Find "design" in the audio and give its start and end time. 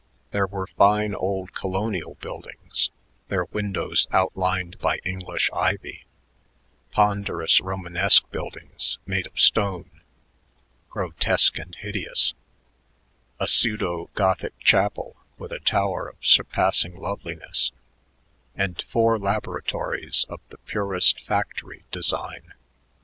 21.91-22.55